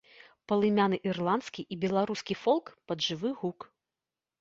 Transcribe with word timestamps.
Палымяны 0.51 0.97
ірландскі 1.09 1.67
і 1.77 1.79
беларускі 1.85 2.33
фолк 2.43 2.65
пад 2.91 2.97
жывы 3.11 3.29
гук. 3.43 3.73